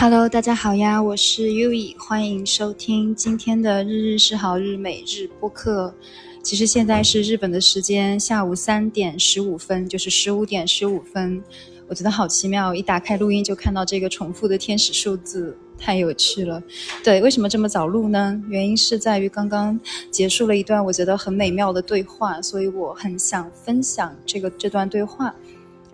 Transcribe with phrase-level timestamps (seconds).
[0.00, 5.94] Hello，大家好呀，我是 U E，欢迎收听今天的日日是好日每日播客。
[6.42, 11.44] 其实现在是日本的时间下午三点十五分，就是十五点十五分。
[11.86, 16.62] 我觉得好奇妙，一打开录音就看到这个重复的天使数字，太有趣了。
[17.04, 18.42] 对，为什么这么早录呢？
[18.48, 19.78] 原因是在于刚刚
[20.10, 25.34] 结束了一段我觉得很美妙的对话，所以我很想分享这个这段对话。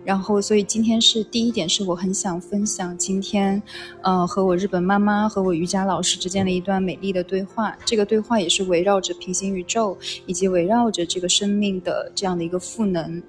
[0.07, 3.61] 然后，所以今天是第一点，是我很想分享今天，
[4.01, 7.77] 呃，和我日本妈妈和我瑜伽老师之间的一段美丽的对话。
[7.83, 13.21] 这个对话也是围绕着平行宇宙，以及围绕着这个生命的这样的一个赋能。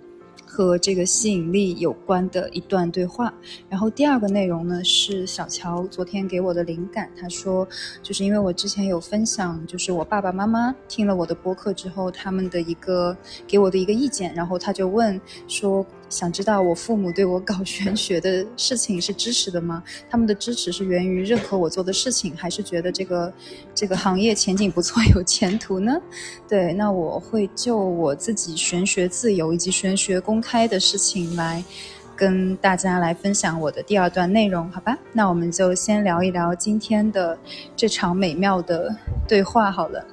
[0.51, 3.33] 和这个吸引力有关的一段对话，
[3.69, 7.09] 然后第二个内容呢是小乔昨天给我的灵感。
[7.21, 7.69] 他说，
[8.03, 13.15] 就是因为我之前有分享，就是我爸爸妈妈听了我的播客之后，他们的一个
[13.47, 19.83] 给我的一个意见，然后他就问说，想知道我父母对我搞玄学的事情是支持的吗？
[20.09, 23.33] 他们的支持是源于认可我做的事情，还是觉得这个
[23.75, 26.01] 这个行业前景不错 有前途呢？
[26.49, 30.69] 对，那我会就我自己玄学自由以及玄学公开。
[30.69, 31.65] 的事情来
[32.17, 34.99] 跟大家来分享我的第二段内容，好吧？
[35.13, 37.39] 那我们就先聊一聊今天的
[37.75, 38.95] 这场美妙的
[39.27, 40.05] 对话好了。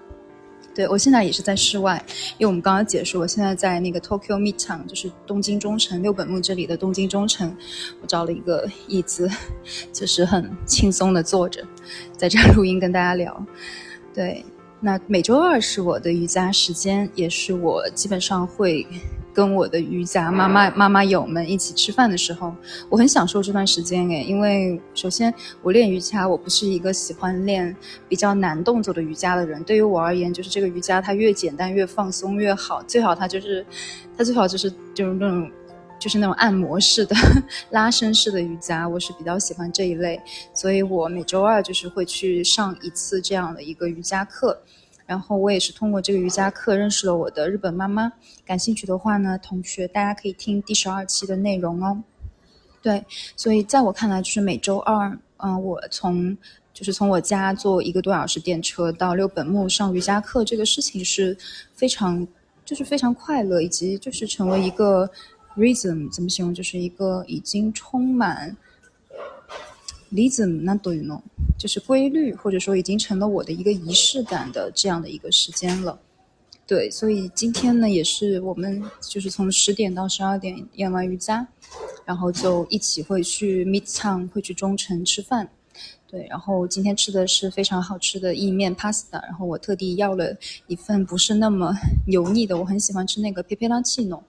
[0.75, 2.03] 对我现在也是在室外，
[2.37, 7.55] 因为我们刚刚解说，我现在在那个 Tokyo Midtown，就是东京中城六本木这里的东京中城，
[8.01, 9.29] 我找了一个椅子，
[9.93, 11.65] 就是很轻松的坐着，
[12.17, 13.45] 在这录音跟大家聊。
[14.13, 14.43] 对，
[14.81, 18.85] 那每周二是我的瑜伽时间，也是我基本上会。
[19.35, 22.55] 跟我的瑜伽妈妈妈妈友们一起吃饭的时候，
[22.89, 27.75] 我很享受这段时间诶，因为首先我练瑜伽，我不是一个喜欢练
[28.07, 29.61] 比较难动作的瑜伽的人。
[29.65, 33.65] 对于我而言，就是这个瑜伽它越简单越放松越好，最好它就是
[34.17, 35.51] 它最好就是就是那种
[35.99, 37.13] 就是那种按摩式的
[37.71, 40.17] 拉伸式的瑜伽，我是比较喜欢这一类，
[40.53, 44.61] 所以我每周二就是会去上一次这样的一个瑜伽课。
[45.05, 48.11] 然后我也是通过这个瑜伽课认识了我的日本妈妈。
[48.45, 52.03] 感兴趣的话呢，同学大家可以听第十二期的内容哦。
[52.81, 53.03] 对，
[53.35, 56.37] 所以在我看来，就是每周二，嗯，我从
[56.73, 61.35] 就是从我家坐一个多小时电车到六本木上瑜伽课，这个事情是
[61.73, 62.27] 非常
[62.63, 65.09] 就是非常快乐，以及就是成为一个
[65.55, 68.55] rhythm 怎么形容，就是一个已经充满。
[70.11, 71.21] rhythm 那对呢，
[71.57, 75.99] 就是规律，或者说已经成了我的一个仪式感的这样的一个时间了。
[76.67, 81.47] 对，所以今天呢，也是我们就是从十点到十二点练完瑜伽，
[82.05, 85.47] 然后就一起会去 Midtown，会去中城吃饭。
[86.07, 90.35] 对，然后今天吃的是非常好吃的意面 pasta，然后我特地要了
[90.67, 91.73] 一份不是那么
[92.07, 94.21] 油腻的，我很喜欢吃那个 pepe la chino。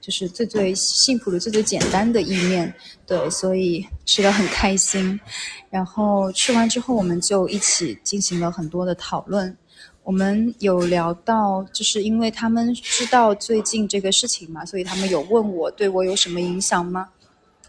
[0.00, 2.72] 就是最最幸福的、最最简单的意面，
[3.06, 5.20] 对，所以吃的很开心。
[5.68, 9.56] 然后吃完之后，我们就一起进行了很多的讨论。
[10.02, 17.08] 我们有聊到，就是因为他们知道最近这个事情嘛，所以他们有问我对我有什么影响吗？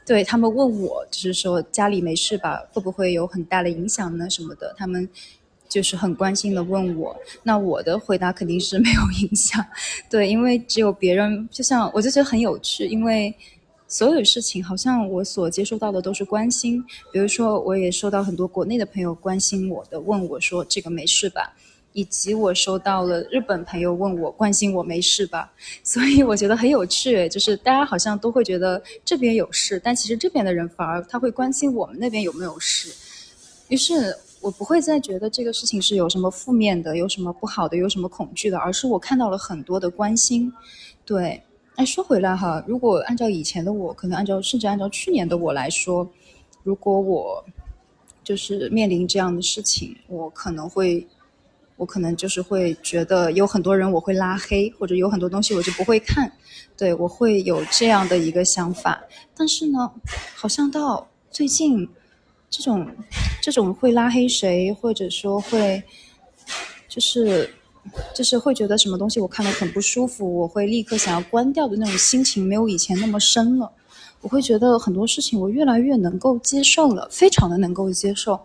[0.05, 4.29] 对他们问我，就是说家里没事吧，会不会有很大的影响呢？
[4.29, 5.07] 什么的，他们。
[5.71, 9.65] 就是很关心的问我，那我的回答肯定是没有影响，
[10.09, 13.33] 对，因为只有别人，就像我就觉得很有趣，因为
[13.87, 16.83] 所有事情好像我所接收到的都是关心，
[17.13, 21.53] 比如说我也收到很多国内的朋友关心我的，问我说这个没事吧，
[21.93, 25.53] 以及我收到了日本朋友问我关心我没事吧，
[25.85, 32.93] 所以我觉得很有趣，就是大家好像都会觉得这边有事，但其实这边的人反而他会关心我们那边有没有事，
[33.69, 34.13] 于是。
[34.41, 40.51] 我不会再觉得这个事情是有什么负面的，有什么不好的，有什么恐惧的，而是我看到了很多的关心。
[41.05, 41.41] 对，
[41.75, 46.09] 哎，说回来哈，如果按照以前的我，可能按照甚至按照去年的我来说，
[46.63, 47.45] 如果我
[48.23, 51.07] 就是面临这样的事情，我可能会，
[51.77, 56.31] 我可能就是会觉得有很多人我会拉黑，或者有很多东西我就不会看。
[56.75, 59.03] 对我会有这样的一个想法，
[59.35, 59.91] 但是呢，
[60.35, 61.87] 好像到最近。
[62.53, 62.85] 这种，
[63.41, 65.81] 这种会拉黑谁，或者说会，
[66.87, 67.49] 就是，
[68.15, 73.69] 就是会觉得什么东西我看了很不舒服，我会立刻想要关掉的那种心情，没有以前那么深了。
[74.21, 78.39] 我会觉得很多事情我越来越能够接受了，非常的能够接受。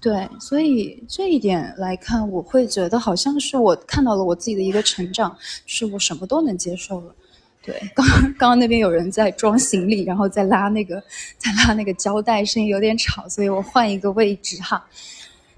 [0.00, 7.14] 对，所以这一点来看，我会觉得好像是我看到了我自己的一个成长，是我什么都能接受了。
[7.62, 11.02] 对， 刚刚刚那边有人在装行李，然后在拉那个，
[11.36, 14.84] 在拉那个胶带，声音有点吵，所以我换一个位置哈。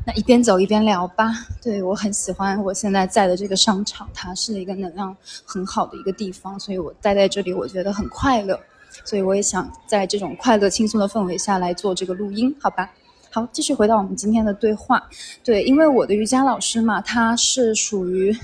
[0.04, 1.32] 那一边走一边聊吧。
[1.62, 8.58] 对我很喜欢我现在在的这个商场，它是一个能量很好的一个地方，所以我待在这里我觉得很快乐。
[9.04, 12.90] 所以我也想在这种快乐轻松的氛围下来做这个录音，好吧？
[13.30, 15.02] 好，继续回到我们今天的对话。
[15.42, 18.36] 对，因为我的瑜伽老师嘛，他是属于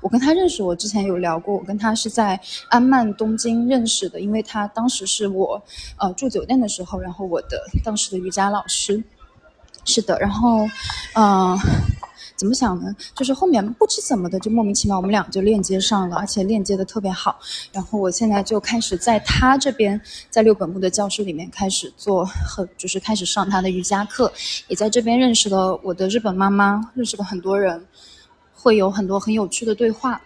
[0.00, 5.62] 我跟他认识，我之前有聊过，我跟他是在安曼东京认识的，因为他当时是我
[5.98, 9.02] 呃住酒店的时候，然后我的当时的瑜伽老师。
[9.84, 10.68] 是的，然后，
[11.14, 11.58] 嗯。
[12.34, 12.94] 怎么想呢？
[13.14, 17.38] 就是后面不知怎么的，就莫名其妙我们俩就链接上了，而且链接的特别好。
[17.72, 19.98] 然后我现在就开始在他这边，
[20.28, 24.30] 在六本木的教室里面开始做，和就是开始上他的瑜伽课，
[24.68, 27.82] 也在这边认识了我的日本妈妈，认识了很多人，
[28.66, 30.20] 会有很多很有趣的对话。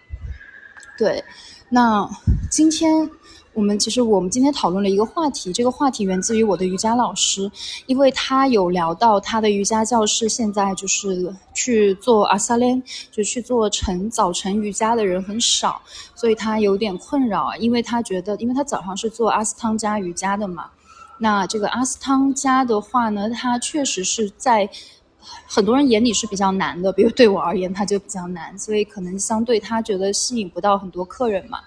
[0.96, 1.22] 对，
[1.68, 2.08] 那
[2.50, 3.10] 今天。
[3.52, 7.50] 我们其实我们今天讨论了一个话题，这个话题源自于我的瑜伽老师，
[7.86, 15.82] 因为他有聊到他的瑜伽教室现在就是去做阿萨莲，就去做晨早晨瑜伽的人很少，
[16.14, 20.70] 所以他有点困扰，因为他觉得，因为他早上是做阿斯汤加瑜伽的嘛，
[21.18, 24.70] 那这个阿斯汤加的话呢，它确实是在
[25.46, 31.58] 很多人眼里是比较难的，比如对我而言，他就比较难，所以可能相对他觉得吸引不到很多客人嘛。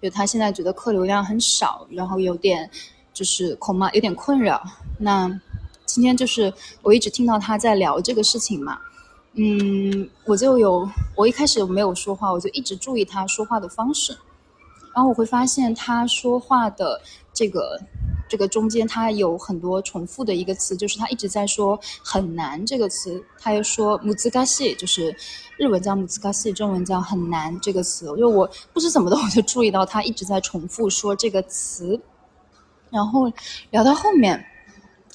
[0.00, 2.70] 就他现在觉得客流量很少，然后有点
[3.12, 4.62] 就是恐怕有点困扰。
[4.98, 5.28] 那
[5.86, 6.52] 今天就是
[6.82, 8.78] 我一直听到他在聊这个事情嘛，
[9.34, 14.16] 嗯，我就有我一开始没有说话，我就一直注意他说话的方式，
[14.94, 17.00] 然后我会发现他说话的
[17.32, 17.80] 这个。
[18.28, 25.14] 这个中间它有很多重复的一个词，就是他一直在说很难这个词，他又说木兹嘎西，就是
[25.56, 28.06] 日文叫木兹嘎西，中文叫很难这个词。
[28.16, 31.98] 就我不知怎么的，我就注意到他一直在重复说这个词，
[32.90, 33.32] 然后
[33.70, 34.44] 聊到后面，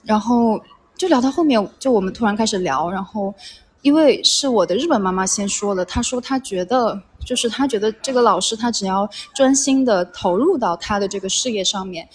[0.03, 0.59] 然后
[0.95, 3.33] 就聊到后面，就我们突然开始聊，然后
[3.81, 12.07] 因为是我的日本妈妈先说的，她说她觉得就是她觉得这个老师他只要专心的投入到他的这个事业上面。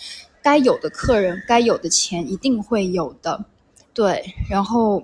[0.48, 3.44] 该有的客人，该有的钱一定会有的，
[3.92, 4.24] 对。
[4.48, 5.02] 然后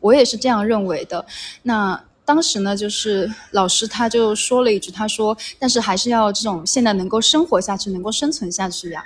[0.00, 1.24] 我也是这样认为的。
[1.62, 9.00] 那当时呢，就是老师他就说了一句，他说：“但是还是要这种现在能够生活下去，能够生存下去呀。”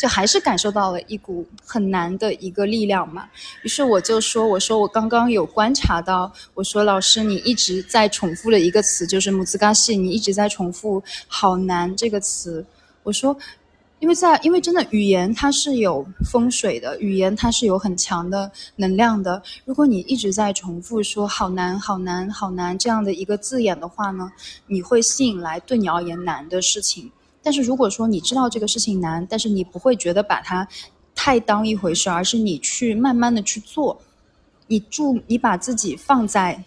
[0.00, 3.28] 就还是感受到了一股很难的一个力量嘛。
[3.64, 12.64] 于是我就说：“我说我刚刚有观察到，我说老师你一直在重复的一个词就是木兹嘎西，你一直在重复‘好难’这个词。”
[13.02, 13.36] 我说。
[14.00, 19.42] 因为在，因为真的语言它是有风水的，语言它是有很强的能量的。
[19.64, 24.30] 如果你一直在重复说“好难，好难，好难”这样的一个字眼的话呢，
[24.68, 27.10] 你会吸引来对你而言难的事情。
[27.42, 30.66] 但是如果说你知道这个事情难，但是你不会觉得把它
[31.14, 34.00] 太当一回事，而是你去慢慢的去做，
[34.68, 36.62] 你注你把自己放在。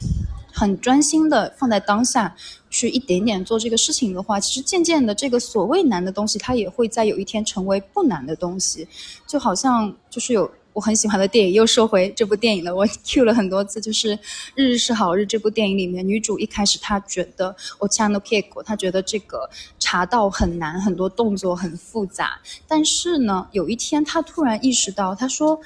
[0.53, 2.35] 很专心的放在当下，
[2.69, 8.87] 去一点点做这个事情的话，其实渐渐的，这个所谓难的东西，它也会在有一天成为不难的东西。
[9.25, 12.73] 就好像就是有我很喜欢的电影，又说回这部电影了。
[12.75, 14.15] 我 Q 了很多次，就是
[14.55, 19.49] 《日日是好日》这部电影里面，女主一开始她觉得 Ochano Kiko，她觉得这个
[19.79, 22.39] 茶道很难，很多动作很复杂。
[22.67, 25.59] 但是呢，有一天她突然意识到，她说。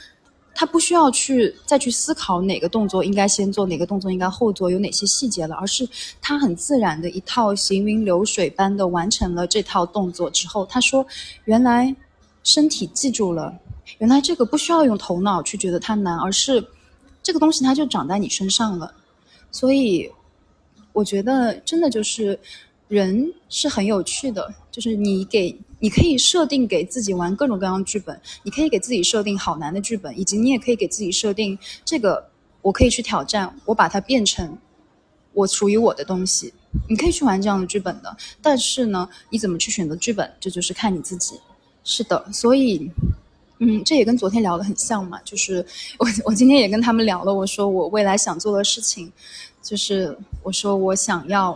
[0.55, 5.87] 他不需要去再去思考哪个动作应该先做，哪个动作应该后做，有哪些细节了，而是
[6.21, 11.05] 他很自然的一套行云流水般的完成了这套动作之后，他说
[11.43, 11.93] ：“原来
[12.43, 13.53] 身体记住了，
[13.97, 16.65] 原来这个不需要用头脑去觉得它难，而是
[17.21, 18.93] 这个东西它就长在你身上了。”
[19.51, 20.09] 所以，
[20.93, 22.39] 我觉得真的就是
[22.95, 25.55] 人是很有趣的，就是你给。
[25.77, 32.27] 你可以设定给自己玩各种各样的剧本，你可以给自己设定好难的剧本，以及你也可以给自己设定这个
[32.63, 34.57] 我可以去挑战，我把它变成
[35.33, 36.51] 我属于我的东西。
[36.89, 41.39] 你可以去玩这样的剧本的，但是呢，你怎么去选择剧本，这就是看你自己。
[41.83, 42.89] 是的，所以，
[43.59, 45.63] 嗯，这也跟昨天聊的很像嘛，就是
[45.99, 49.11] 我我今天也跟他们聊了，我说我未来想做的事情，
[49.61, 51.55] 就是我说我想要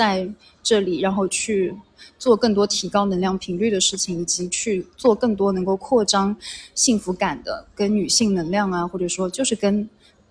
[0.00, 0.28] 在
[0.62, 1.74] 这里，然后去。
[2.18, 6.34] 做更多提高能量频率的事情，以及去做更多能够扩张
[6.74, 9.88] 幸福感的跟女性能量啊，或者说就是跟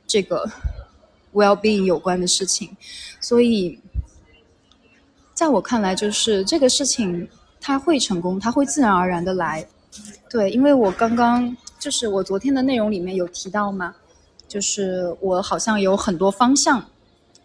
[0.07, 0.47] 这个
[1.33, 2.69] well being 有关的事情。
[3.19, 3.79] 所以，
[5.33, 7.27] 在我看来，就是这个事情
[7.59, 9.67] 它会成功，它会自然而然的来。
[10.29, 13.95] 对，因为我刚刚就是我昨天的内容里面有提到嘛，
[14.47, 16.85] 就是我好像有很多方向，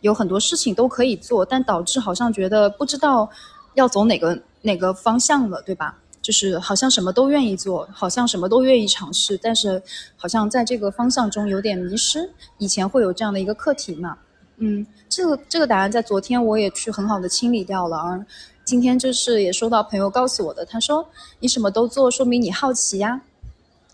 [0.04, 3.28] 有很多事情都可以做，但导致好像觉得不知道。
[3.76, 5.98] 要走哪个哪个方向了，对吧？
[6.22, 9.82] 就是好像什么都愿意做，好像什么都愿意尝试，但是
[10.14, 12.30] 好像在这个方向中有点迷失。
[12.58, 14.16] 以前会有这样的一个课题嘛？
[14.58, 18.24] 嗯，这个这个答案在昨天我也去很好的清理掉了，而
[18.64, 21.04] 今天就是也收到朋友告诉我的，他说
[21.40, 23.20] 你什么都做，说明你好奇呀。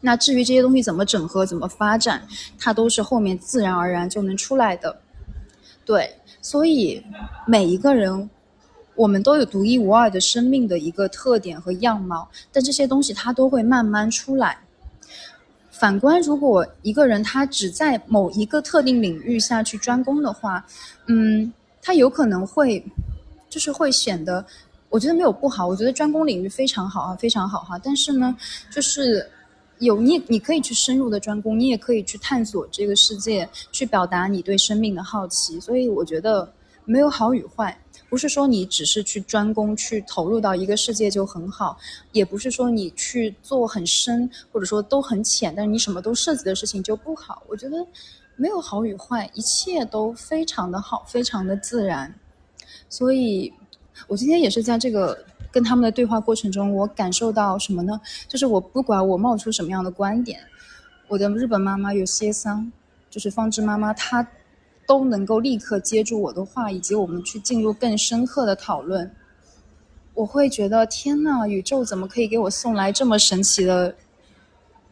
[0.03, 5.01] 那至于这些东西怎么整合、怎么发展，它都是后面自然而然就能出来的。
[5.91, 6.09] 对，
[6.41, 7.05] 所以
[7.49, 8.31] 每一个人，
[8.95, 14.57] 我们都有独一无二的生命的一个特点和样貌，但这些东西它都会慢慢出来。
[15.69, 20.65] 反观，如果一个人他只在某一个特定领域下去专攻的话，
[21.07, 22.85] 嗯，他有可能会，
[23.49, 24.47] 就是会显得，
[24.91, 27.77] 我觉得没有不好，我觉得专攻领域非常好啊，非常好哈。
[27.83, 28.37] 但是呢，
[28.71, 29.29] 就是
[29.81, 35.59] 有你，你可以去深入的专攻，你也可以去探索这个世界，去表达你对生命的好奇。
[35.59, 36.51] 所以我觉得
[36.85, 37.77] 没有好与坏。
[38.09, 41.79] 不是说你只是去专攻、去投入到一个世界就很好，
[42.11, 47.43] 也不是说你去做很深或者说都很浅，但是你什么都涉及的事情就不好。
[47.49, 47.87] 我觉得
[48.35, 52.13] 没有好与坏，一切都非常的好，非常的自然。
[52.89, 53.53] 所以，
[54.09, 58.01] 我今天也是在这个跟他们的对话过程中，我感受到什么呢？
[58.29, 60.41] 就是我不管我冒出什么样的观点，
[61.09, 62.71] 我的日本妈妈有些桑，
[63.09, 64.27] 就是方知妈妈，她。
[64.87, 69.09] 都能够立刻接住我的话，以及我们去进入更深刻的讨论。
[70.15, 73.95] 我会觉得天呐，宇宙怎么可以给我送来这么神奇的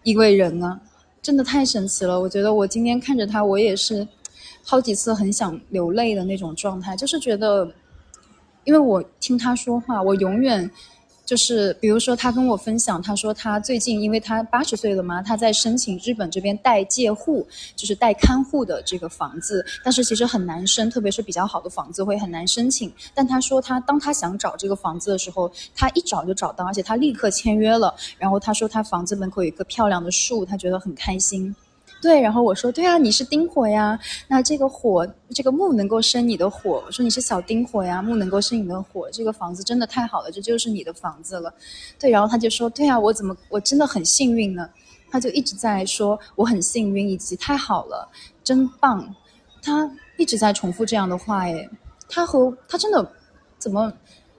[0.04, 0.80] 一位人呢？
[1.20, 2.20] 真的太神奇了！
[2.20, 4.06] 我觉得我今天看着他，我也是
[4.62, 7.68] 好几次很想流泪的那种状态，就是觉得，
[8.68, 10.70] 因为我听他说话，我永远。
[11.24, 17.46] 就是比如说，他跟我分享，他说他最近因为他八十岁了嘛，他在申请日本这边代借户，
[17.76, 22.90] 就是代看护的这个房子，但是其实很难申，特别是比较好的房子会很难申请。
[23.14, 27.94] 但他说他当他想找这个房子的时候，他一找就找到，而且他立刻签约了。
[28.18, 31.54] 然后他说他房子门口有一棵漂亮的树，他觉得很开心。
[32.00, 36.82] 对，然后我说，对啊，你是丁火呀，那这个火，这个木能够生你的火。
[36.86, 39.10] 我说你是小丁火呀，木能够生你的火。
[39.10, 41.52] 这个房子真的太好了，这就是你的房子了。
[41.98, 44.68] 对，然后他就说，对啊，我怎么我真的很幸运呢？
[45.10, 48.08] 他就一直在说我很幸运，以及太好了，
[48.44, 49.14] 真棒。
[49.60, 51.68] 他一直在重复这样的话，诶，
[52.08, 53.12] 他和他真的
[53.58, 53.92] 怎么，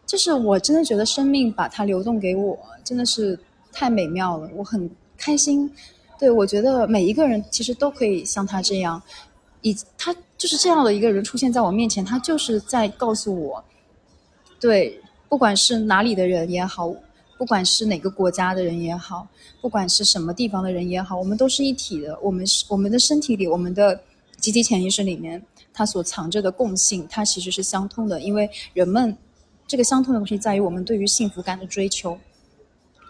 [0.06, 3.38] 就是我真的觉得生命把它流动给我，真的是
[3.74, 5.70] 太美妙了，我很开心。
[6.20, 9.02] 对，我觉得每一个人其实都可以像他这样，
[9.62, 13.64] 以他就是这样的一个人出现在我面前，他就是在告诉我，
[14.60, 16.94] 对，不管是哪里的人也好，
[17.38, 19.26] 不管是哪个国家的人也好，
[19.62, 22.20] 不管是什么地方的人也好，我们都是一体的。
[22.22, 23.98] 我们是我们的身体里，我们的
[24.42, 25.42] 集体潜意识里面，
[25.74, 28.20] 它所藏着的共性，它其实是相通的。
[28.20, 29.18] 因为人们
[29.66, 32.18] 这个相通的东西在于我们对于幸福感的追求。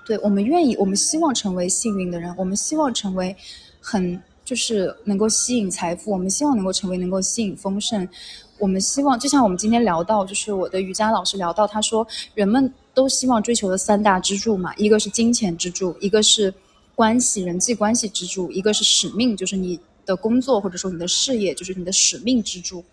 [0.09, 3.35] 对我们愿意，我们希望成为幸运的人，我们希望成为
[3.79, 8.09] 很就是能够吸引财富，我们希望能够成为能够吸引丰盛，
[8.57, 16.51] 我们希望就像我们今天聊到，就是我的瑜伽老师聊到，他说人们都希望追求的三大支柱嘛，一个是金钱支柱，一个是
[16.95, 22.83] 关系人际关系支柱，一个是使命，就是你的工作或者说你的事业，就是你的使命支柱。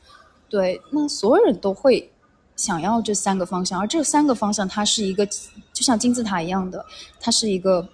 [0.50, 2.11] 对，那所有人都会。
[2.56, 5.28] 想要这三个方向，而这三个方向它是一个
[5.76, 6.83] 就像金字塔一样的，
[7.21, 7.87] 它是一个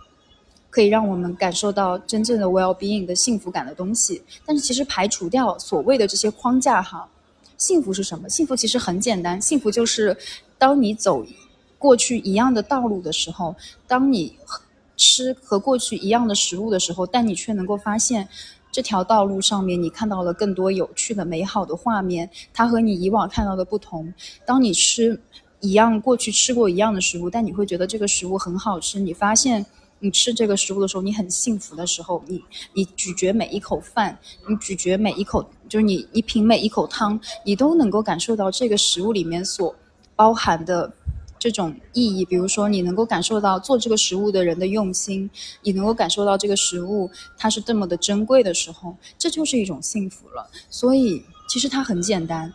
[0.70, 4.22] 可以让我们感受到真正的 well being 的幸福感的东西。
[4.46, 7.08] 但是其实排除掉所谓的这些框架哈，
[7.58, 8.28] 幸福是什么？
[8.28, 10.16] 幸福其实很简单，幸福就是
[10.56, 11.26] 当你走
[11.76, 13.56] 过去一样的道路的时候，
[13.88, 14.38] 当你
[14.96, 18.28] 吃和过去一样的食物的时候，但你却能够发现。
[18.74, 22.30] 这条道路上面，你看到了更多有趣的、美好的画面。
[22.54, 24.14] 它和你以往看到的不同。
[24.46, 25.20] 当你吃
[25.62, 29.00] 一样过去吃过一样的食物，但你会觉得这个食物很好吃。
[29.00, 29.64] 你发现
[30.00, 39.74] 你吃这个食物的时候，你很幸福的时候，你你咀嚼每一口饭，你咀嚼每一口，就是你你品每一口汤，你都能够感受到这个食物里面所
[40.14, 40.92] 包含的。
[41.38, 45.28] 这种意义，比如说你能够感受到做这个食物的人的用心，
[45.64, 50.48] 你能够感受到这个食物它是这么的珍贵的时候，这就是一种幸福了。
[50.70, 52.54] 所以其实它很简单，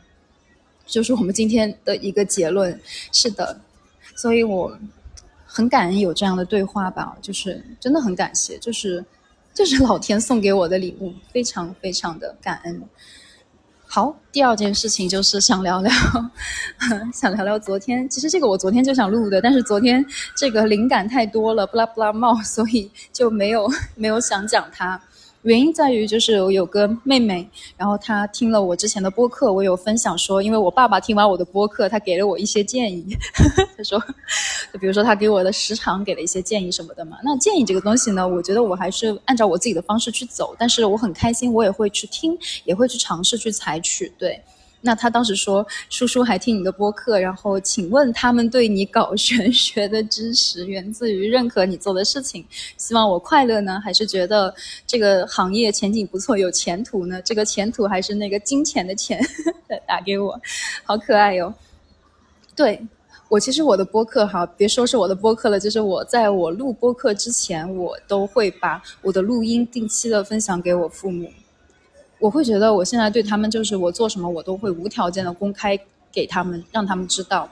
[0.88, 2.80] 就是我们今天的一个结论。
[3.12, 3.60] 是的，
[4.16, 4.76] 所以我
[5.46, 9.04] 很感恩有这样的对话吧，就是真的很感谢，就是
[9.54, 12.82] 就是老天送给我的礼物，非常非常的感恩。
[13.90, 15.92] 好，第二件事情就是想聊聊，
[17.14, 18.08] 想聊聊昨天。
[18.10, 25.02] 其实这个我昨天就想录的，但是昨天这个灵感太多了，布拉布拉冒，所以就没有没有想讲它。
[25.44, 33.06] 原因在于，就是我有个妹妹，然后她听了我之前的播客，我有分享说，因为我爸爸听完我的播客，他给了我一些建议。
[33.78, 33.98] 他说，
[34.74, 37.18] 就比如说他给我的时长给了一些建议什么的嘛。
[37.24, 44.12] 那建议这个东西呢，我觉得我还是按照我自己的方式去走，但是我很开心，我也会去听，也会去尝试去采取。
[44.18, 44.42] 对，
[44.82, 52.46] 那他当时说：“叔叔还听你的播客，然后请问他们对你搞玄学的支持源自于认可你做的事情，
[52.78, 54.54] 希望我快乐呢，还是觉得
[54.86, 57.22] 这个行业前景不错有前途呢？
[57.24, 59.20] 这个前途还是那个金钱的钱？
[59.88, 60.40] 打给我，
[60.84, 61.54] 好可爱哟。
[62.56, 62.80] 对
[63.30, 71.30] 我其实我的播客哈，别说是我的播客了，就是我在我录播客之前，我都会把我的录音定期的分享给我父母。”
[72.20, 75.80] 我会觉得我现在对他们就是我做什么我都会无条件的公开
[76.12, 77.50] 给他们，让他们知道。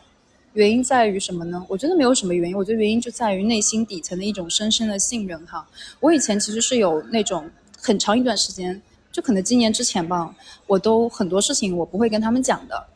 [0.54, 1.64] 原因在于什么呢？
[1.68, 5.68] 我觉得没有什么原因，我觉得原因就在于内心底层的一种深深的信任哈。
[6.00, 8.82] 我以前其实是有那种很长一段时间，
[9.12, 10.34] 就可能今年之前吧，
[10.66, 12.88] 我都很多事情我不会跟他们讲的，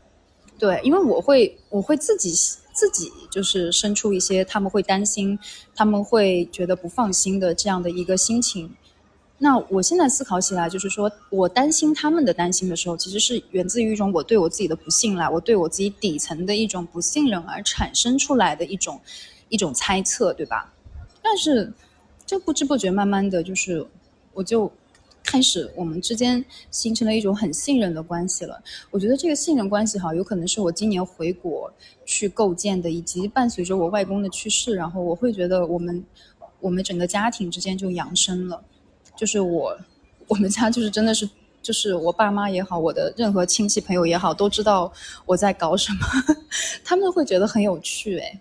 [0.58, 2.32] 对，因为我会我会自己
[2.72, 5.38] 自己就是生出一些他们会担心，
[5.76, 8.74] 他们会觉得不放心的这样的一个心情。
[9.42, 19.00] 那我现在思考起来，就是说我担心他们的担心的时候，其实是源自于一种我对我自己的不信赖，我对我自己底层的一种不信任而产生出来的一种
[19.48, 20.74] 一种猜测，对吧？
[21.22, 21.72] 但是，
[22.26, 23.88] 就不知不觉慢慢的就是，
[24.34, 24.70] 我就
[25.24, 28.62] 开始我们之间形成了一种很信任的关系了。
[28.92, 31.72] 我觉得这个信任关系哈，有可能是我今年回国
[32.06, 36.04] 去构建的，以及伴随着我外公的去世，然后我会觉得我们
[36.60, 38.62] 我们整个家庭之间就扬升了。
[39.20, 39.78] 就是我，
[40.28, 41.30] 我们家就是真的是，
[41.62, 44.90] 就是我爸妈也好，我的任何亲戚朋友也好，都知道
[45.26, 46.00] 我在搞什么，
[46.86, 48.40] 他们会觉得很有趣哎。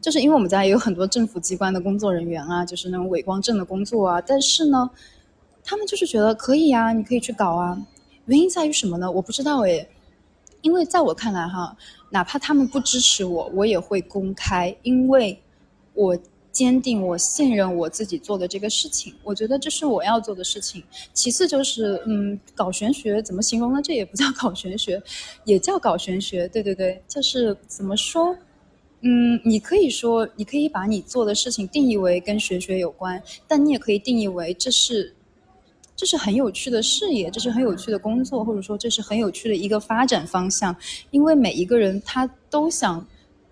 [0.00, 4.88] 就是因为我们家也有很多政府机关的工作人员啊，就是那种伪光正的工作啊，但是呢，
[5.62, 7.78] 他们就是觉得可以呀，你可以去搞啊。
[8.24, 9.12] 原因在于什么呢？
[9.12, 9.86] 我不知道哎。
[10.62, 11.76] 因为在我看来哈，
[12.08, 15.38] 哪怕他们不支持我，我也会公开，因为
[15.92, 16.16] 我。
[16.54, 20.80] 坚定，我信任我自己做的这个事情，我觉得这是我要做的事情。
[21.12, 23.80] 其次就是，嗯，搞玄学怎么形容呢？
[23.82, 25.02] 这也不叫搞玄学，
[25.44, 26.46] 也叫搞玄学。
[26.48, 28.36] 对对对，就是怎么说？
[29.00, 35.12] 嗯，你可以说，你可以把你做的事情定义为跟玄学有关，但你也可以定义为这是，
[35.96, 40.74] 这是很有趣的事业，这是很有趣的工作，或者说这是很有趣的一个发展方向。
[41.10, 43.04] 因为每一个人他都想。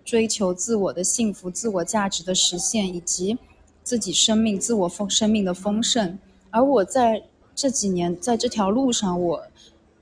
[0.04, 3.38] 追求自我的幸福、自我价值的实现，以及
[3.82, 6.18] 自己生命、自我丰生命的丰盛。
[6.50, 7.22] 而我在
[7.54, 9.42] 这几年在这条路上，我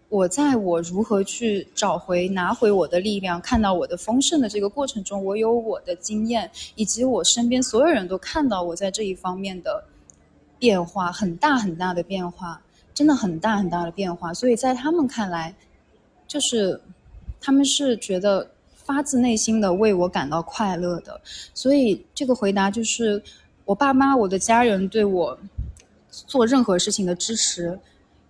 [0.08, 9.84] 我在我如何去找回、拿回我的力量、看到我的丰盛的这个过程中，我有我的经验，以及我身边所有人都看到我在这一方面的
[10.58, 12.60] 变化，很大很大的变化，
[12.94, 14.32] 真的很大很大的变化。
[14.34, 15.54] 所以在他们看来，
[16.26, 16.80] 就是
[17.40, 18.50] 他们是觉得。
[18.92, 21.20] 发自内心的为我感到快乐的，
[21.54, 23.22] 所以这个回答就是，
[23.64, 25.38] 我爸妈、我的家人对我
[26.10, 27.78] 做任何事情的支持，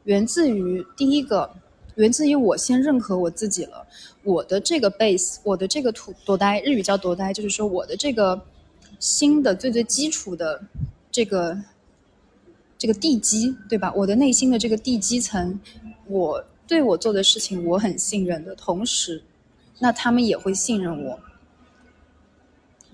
[0.05, 1.51] 源自于第一个，
[1.94, 3.87] 源自于我先认可我自己了。
[4.23, 8.38] 我的这个 base，我的这个土多呆，日语叫多呆，就是说我的这个
[8.99, 10.62] 新的最最基础的
[11.11, 11.59] 这个
[12.77, 13.90] 这个地基，对吧？
[13.96, 15.59] 我的内心的这个地基层，
[16.07, 19.23] 我对我做的事情我很信任的同时。
[19.81, 21.19] 那他们也会信任我。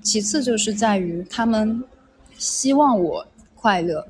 [0.02, 1.82] 其次就是在于他们
[2.38, 4.06] 希望我快乐，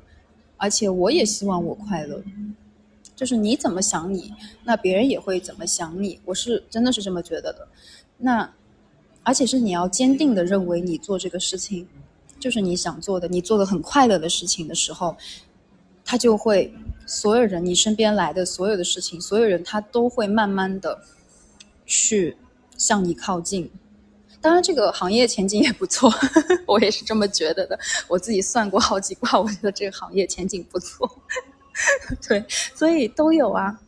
[0.55, 2.23] 而且我也希望我快乐。
[3.15, 4.31] 就是你怎么想你，
[4.63, 6.19] 那别人也会怎么想你。
[6.23, 7.67] 我是真的是这么觉得的。
[8.19, 8.53] 那
[9.23, 11.87] 而且是你要坚定的认为你做这个事情
[12.39, 15.17] 就是你想做的，你做的很快乐的事情的时候，
[16.05, 16.71] 他就会
[17.07, 21.01] 所有人你身边来的所有的事情，所有人他都会慢慢的
[21.87, 22.37] 去。
[22.77, 23.69] 向你靠近，
[24.39, 26.13] 当然这个行业前景也不错，
[26.67, 27.77] 我也是这么觉得的。
[28.07, 31.09] 我自己算过好几卦，我觉得这个行业前景不错。
[32.27, 33.79] 对，所以都有啊。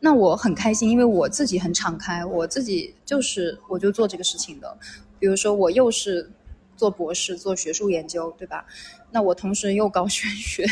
[0.00, 4.76] 那我很开心，因为我自己很敞开，我自己就是我就做这个事情的。
[5.18, 6.30] 比如说我又是
[6.76, 8.66] 做博士，做学术研究，对吧？
[9.10, 10.66] 那我同时又搞 玄学，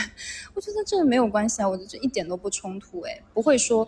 [0.55, 3.87] 我觉得这没有关系啊，我觉得这一点都不冲突，哎，不会说。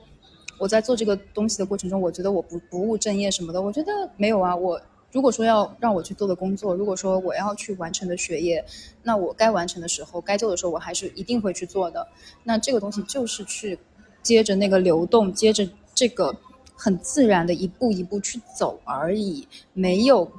[0.58, 4.54] 我在做这个东西的过程中，我觉得我不不务正业什么的，我觉得没有啊。
[4.56, 4.80] 我
[5.12, 8.64] 如果说要让我去做的工作，如果说我要去完成的学业，
[9.02, 12.06] 那我该完成的时候，该做的时候，我还是一定会去做的。
[12.44, 13.78] 那这个东西就是去
[14.22, 16.34] 接着那个流动，接着这个
[16.74, 20.30] 很自然的一步一步去走而已，没有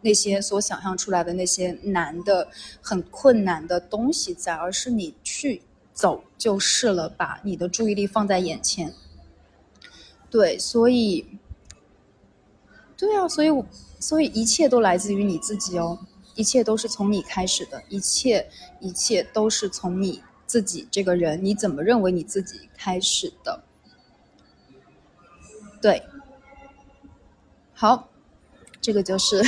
[0.00, 2.48] 那些所想象出来的那些难的、
[2.80, 8.92] 很困难的东西在，而是你去走就是了，把你的注意力放在眼前。
[10.32, 11.38] 对，所以，
[12.96, 13.50] 对啊，所以，
[14.00, 15.98] 所以一切都来自于你自己哦，
[16.34, 18.48] 一切都是从你开始的，一切，
[18.80, 23.62] 一切都是从你自己这个人，你怎么认为你自己开始的？
[25.82, 26.02] 对，
[27.74, 28.08] 好，
[28.80, 29.42] 这个就是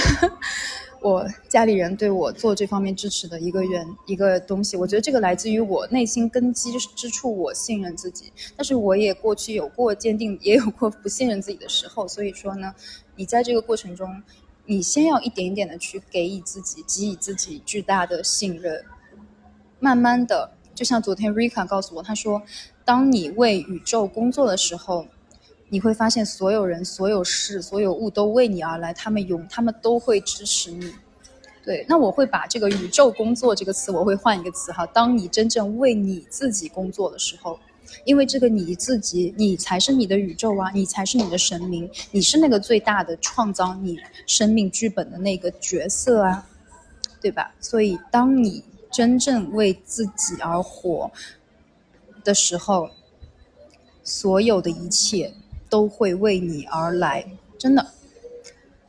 [1.05, 4.75] 我家里人对我做这方面支持的一个原一个东西。
[4.75, 8.33] 我觉得这个来自于我内心根基之处，我信任自己。
[8.57, 12.09] 但是我也过去有过坚定，也有过不信任自己的时候。
[12.09, 12.75] 所以说呢，
[13.17, 14.23] 你在这个过程中，
[14.65, 18.83] 你先要一点一点的去给予自己，给予自己巨大的信任。
[19.81, 22.41] 慢慢的，就像昨天 Rika 告诉我，他说，
[22.83, 25.07] 当你为宇宙工作的时候。
[25.75, 30.89] 你会发现，所有人、所有事、所有物都为你而来，他们永，他们都会支持你。
[31.65, 34.87] 对，那我会把这个“宇宙工作”这个词，我会换一个词哈。
[34.87, 37.59] 当你真正为你自己工作的时候，
[38.05, 46.47] 因为这个你自己，你才是你的宇宙啊，你才是你的神明，你是那个最大的创造你生命剧本的那个角色啊，
[47.21, 47.53] 对吧？
[47.61, 51.11] 所以，当你真正为自己而活
[52.23, 52.89] 的时候，
[54.05, 55.35] 所有的一切。
[55.69, 57.25] 都会为你而来，
[57.59, 57.87] 真的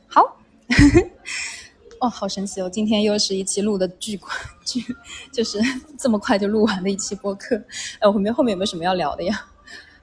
[0.06, 0.38] 好
[2.00, 2.68] 哦，好神奇哦！
[2.68, 4.34] 今天又是一期录的巨快，
[4.64, 4.84] 巨
[5.32, 5.58] 就是
[5.98, 7.56] 这么快就录完的一期播客。
[8.00, 9.46] 哎，我们后面有没有什么要聊的呀？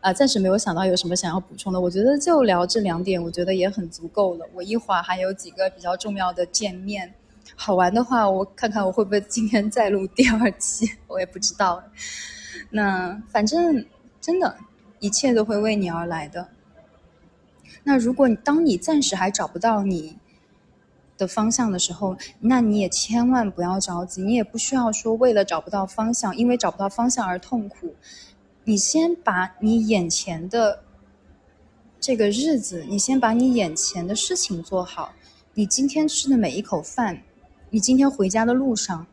[0.02, 1.80] 啊，暂时没有想到有什么想要补充的。
[1.80, 4.46] 我觉得就聊这两点，我觉得也很足够了。
[4.54, 7.14] 我一会儿还有几个比较重要的见面，
[7.56, 11.84] 好玩的话，我看看我会不会今天再录第二期，我也不知道。
[12.72, 13.86] 那反正
[14.20, 14.58] 真的，
[15.00, 16.50] 一切都会为你而来的。
[17.84, 20.18] 那如果你当你暂时还找不到你
[21.18, 27.94] 的方向的时候，那你也千万不要着急，你也不需要说为了找不到方向，因为找不到方向而痛苦。
[28.64, 30.84] 你先把你眼前的
[32.00, 35.14] 这个日子，你先把你眼前的事情做好。
[35.54, 37.22] 你今天吃的每一口饭，
[37.70, 39.06] 你今天回家的路上，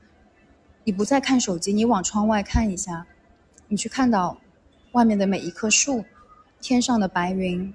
[0.84, 3.04] 你不再看手机，你往窗外看一下，
[3.68, 4.38] 你去看到
[4.92, 6.04] 外面的每一棵树，
[6.60, 7.74] 天上的白云。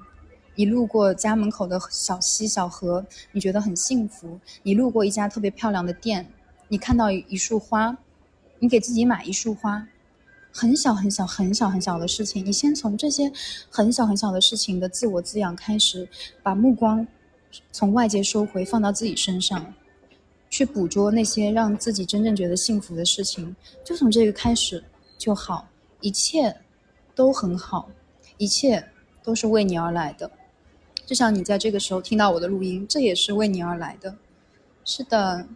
[0.55, 6.27] 你路过家门口的小溪小河，你觉得很幸福；你路过一家特别漂亮的店，
[6.69, 7.97] 你看到一束花，
[8.59, 9.87] 你给自己买一束花，
[10.51, 13.31] 很小很小很小很小的事情，你先从这些
[13.69, 16.07] 很小很小的事情的自我滋养开始，
[16.41, 17.05] 把目光
[17.71, 19.73] 从外界收回，放到自己身上，
[20.49, 24.81] 去捕捉那些让自己真正觉得幸福的事情，就从这个开始
[25.17, 25.67] 就好，
[25.99, 26.55] 一切
[27.13, 27.89] 都很好，
[28.37, 28.87] 一切
[29.21, 30.31] 都是为你而来的。
[31.05, 34.15] 就像你在这个时候听到我的录音，这也是为你而来的。
[34.83, 35.47] 是的，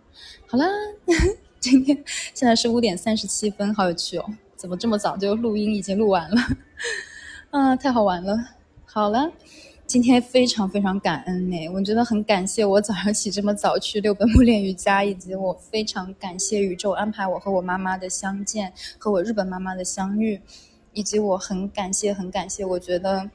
[0.48, 0.66] 好啦，
[1.60, 1.96] 今天
[2.34, 4.26] 现在是五点三十七分，好有趣哦！
[4.56, 6.38] 怎么这么早就录音已经录完了？
[7.52, 8.38] 啊，太好玩了！
[8.86, 9.32] 好了，
[9.86, 20.42] 今天非常非常感恩呢，我觉得很感谢我早上起这么早去六本木练瑜伽，以及我非常感谢宇宙安排我和我妈妈的相见，和我日本妈妈的相遇，
[20.94, 23.30] 以及我很感谢很感谢，我觉得。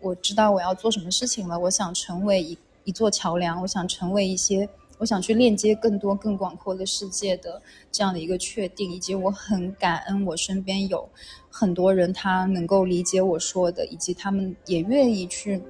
[0.00, 1.58] 我知道我要做什么事情了。
[1.58, 11.08] 我想成为一一座桥梁，我想成为一些，我想去链接更多更广阔的世界的这样的一个确定，以及我很感恩我身边有
[11.50, 15.60] 很多人，他能够理解我说的，以及他们也愿意去，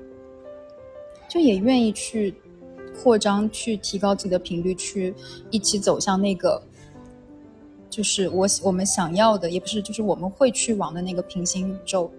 [1.29, 2.35] 就也愿意去
[3.03, 5.15] 扩张，去提高自己的频率，去
[5.51, 6.63] 一起走向那个，
[7.89, 12.11] 就是我我们想要的，也不是，就是我们会去往的那个平行宇宙，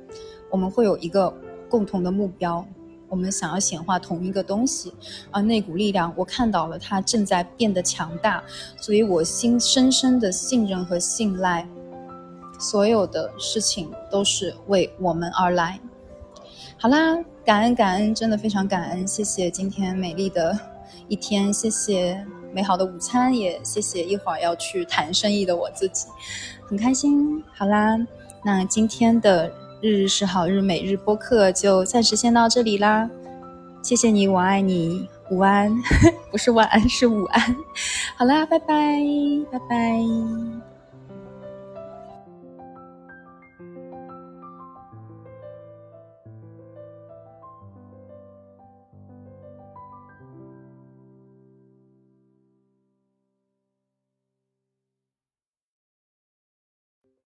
[0.49, 1.33] 我们会有一个。
[1.69, 2.65] 共同的目标，
[3.07, 4.93] 我们想要显化同一个东西，
[5.31, 8.43] 而那股力量，我看到了它正在变得强大，
[8.77, 11.67] 所以我心深深的信任和信赖，
[12.59, 15.79] 所有的事情都是为我们而来。
[16.77, 20.57] 好啦，感恩感恩，真的非常感恩，谢谢今天美丽的
[21.07, 26.07] 一天，谢谢美好的午餐，也谢谢一会儿要去谈生意的我自己，
[26.67, 27.43] 很开心。
[27.55, 27.97] 好啦，
[28.43, 29.51] 那今天的。
[29.81, 33.09] 日日是好日，每日播客就暂时先到这里啦。
[33.81, 35.73] 谢谢你，我爱你，午安，
[36.29, 37.55] 不是晚安，是午安。
[38.17, 39.01] 好啦，拜拜，
[39.51, 40.68] 拜拜。